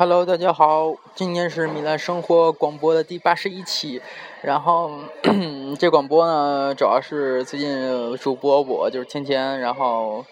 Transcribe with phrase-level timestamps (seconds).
[0.00, 4.00] Hello，大家好，今天是米兰生活广播的第八十一期。
[4.40, 4.92] 然后
[5.78, 10.24] 这广播呢，主要是最近主播我就是天天，然后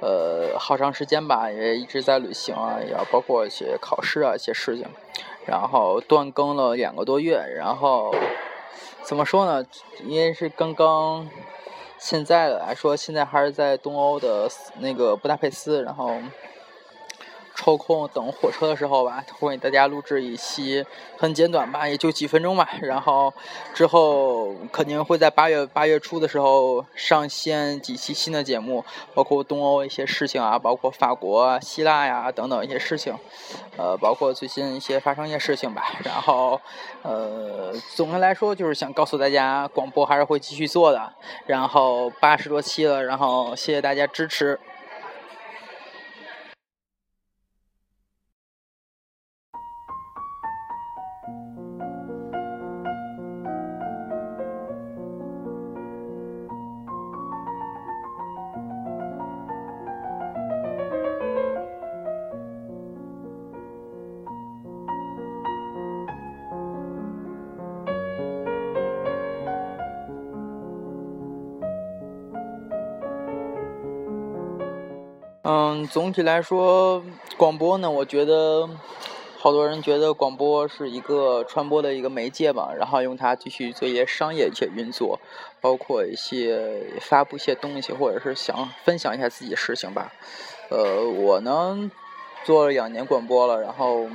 [0.00, 4.86] 呃好长时间吧，也一直在旅行啊，也包括一些考试啊一些事情，
[5.44, 7.36] 然后断更了两个多月。
[7.56, 8.14] 然后
[9.02, 9.66] 怎么说呢？
[10.04, 11.28] 因为是刚刚
[11.98, 14.48] 现在的来说，现在还是在东欧的
[14.78, 16.14] 那个布达佩斯，然后。
[17.60, 20.82] 抽空等火车的时候吧，会给大家录制一期
[21.18, 22.66] 很简短吧，也就几分钟吧。
[22.80, 23.30] 然后
[23.74, 33.14] 之后肯定会在八月八月初的时候上线几期新的节目，包括东欧一些事情啊，包括法国、希腊呀等等一些事情，
[33.76, 35.84] 呃，包括最近一些发生一些事情吧。
[36.02, 36.58] 然后
[37.02, 41.12] 呃，总的来说就是想告诉大家，广播还是会继续做的。
[41.44, 44.58] 然后八十多期了，然后谢谢大家支持。
[75.52, 77.02] 嗯，总体来说，
[77.36, 78.70] 广播呢，我觉得
[79.36, 85.18] 好多人觉得广播是一个传播的一个媒介吧，然后用它继续做一些商业一些运作，
[85.60, 90.12] 包括一些发布一些东西，或者是想分享一下自己事情吧。
[90.68, 91.90] 呃，我呢
[92.44, 94.06] 做了两年广播了，然后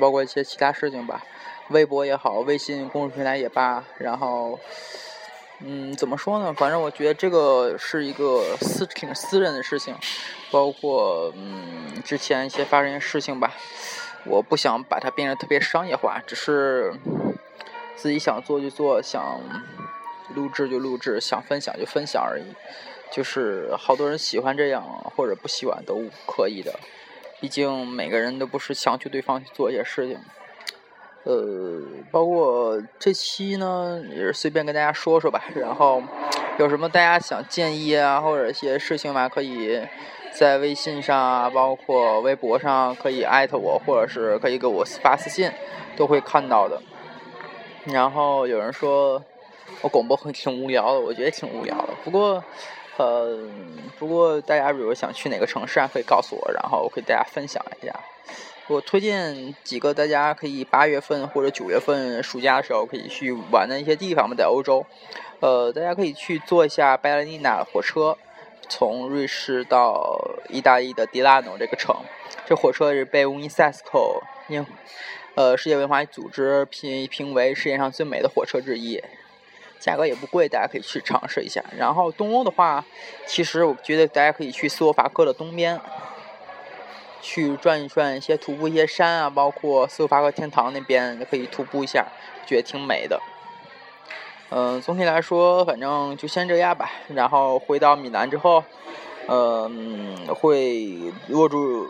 [0.00, 1.22] 包括一些其他事情吧，
[1.68, 4.58] 微博也好，微信公众平台也罢，然后。
[5.60, 6.54] 嗯，怎么说呢？
[6.54, 9.94] 反正我觉得这个是一个私挺私人的事情，
[10.52, 13.52] 包括嗯之前一些发生一些事情吧，
[14.24, 16.94] 我不想把它变得特别商业化，只是
[17.96, 19.40] 自己想做就做，想
[20.34, 22.44] 录制就录制，想分享就分享而已。
[23.10, 24.84] 就是好多人喜欢这样
[25.16, 26.78] 或者不喜欢都可以的，
[27.40, 30.18] 毕竟每个人都不是强求对方去做一些事情。
[31.28, 35.44] 呃，包括这期呢，也是随便跟大家说说吧。
[35.54, 36.02] 然后
[36.58, 39.78] 有什么大家想建议啊，或者一些事情吧，可以
[40.32, 45.52] 在微信上啊，包括微博上可以艾特我，或者是可以给我发私信，
[45.98, 46.80] 都会看到的。
[47.84, 49.22] 然后有人说
[49.82, 51.88] 我广播很挺无聊的，我觉得挺无聊的。
[52.04, 52.42] 不过，
[52.96, 53.38] 呃，
[53.98, 57.94] 不过大家如果想去哪个城市啊，可以告诉我，然后我可以大家分享一下。
[58.68, 64.84] 我推荐几个大家可以八月份或者九月份暑假的时候可以去玩的一些地方嘛，在欧洲，
[65.40, 68.18] 呃，大家可以去坐一下拜莱尼娜火车，
[68.68, 71.96] 从瑞士到意大利的迪拉诺这个城。
[72.44, 74.66] 这火车是被 UNESCO 因
[75.34, 79.02] 呃世界文化组织评评为世界上最美的火车之一，
[79.80, 81.64] 价格也不贵，大家可以去尝试一下。
[81.78, 82.84] 然后东欧的话，
[83.26, 85.80] 其实我觉得大家可以去斯洛伐克的东边。
[87.28, 92.06] 去转一转，一些徒步一些山啊，包括斯洛伐克天堂那边也可以徒步一下，
[92.46, 93.20] 觉得挺美的。
[94.48, 96.90] 嗯，总体来说，反正就先这样吧。
[97.08, 98.64] 然后回到米兰之后，
[99.26, 101.86] 嗯，会握住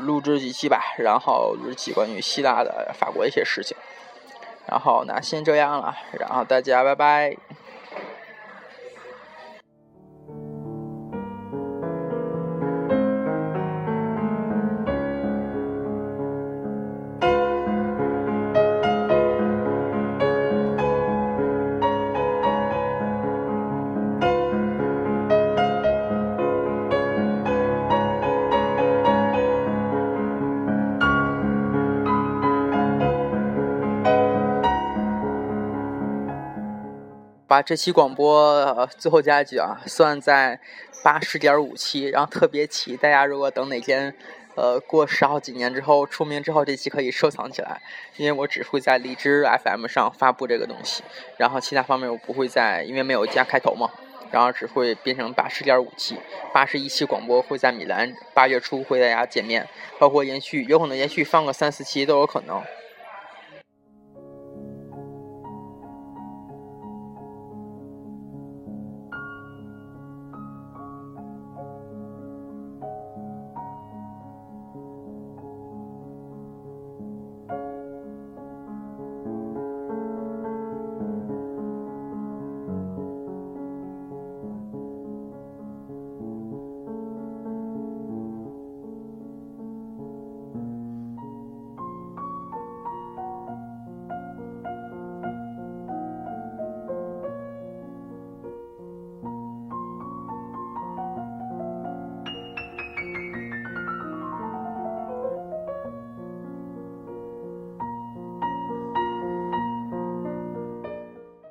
[0.00, 3.76] 录制几期吧，然后录几关于希腊的、法国一些事情。
[4.66, 7.36] 然后那先这样了，然后大家拜拜。
[37.54, 40.58] 把这期广播最后加一句啊，算在
[41.04, 44.12] 八十点五期，然后特别期，大家如果等哪天
[44.56, 47.80] 呃过十好几年之后出名之后，这期可以收藏起来，
[48.16, 51.04] 因为我只会在荔枝 FM 上发布这个东西，
[51.36, 53.88] 然后其他方面我不会在，因为没有加开头嘛，
[54.32, 56.16] 然后只会变成八十点五期，
[56.52, 59.64] 八十一期广播会在米兰八月初会大家见面，
[60.00, 62.60] 包括延续，有可能延续放个三四期都有可能。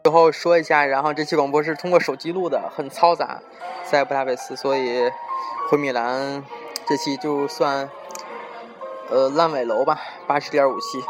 [0.04, 3.40] 最后说一下，然后这期广播是通过手机录的，很嘈杂，
[3.90, 5.10] 在布达佩斯，所以
[5.70, 6.44] 回米兰
[6.86, 7.90] 这期就算
[9.10, 9.98] 呃烂尾楼吧，
[10.28, 11.02] 八十点五期，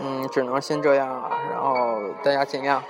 [0.00, 2.82] 嗯，只能先这样了，然后大家见谅。